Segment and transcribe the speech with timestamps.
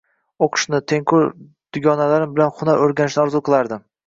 [0.45, 1.27] O`qishni, tengqur
[1.79, 3.87] dugonalarim bilan hunarlar o`rganishni orzu qilardim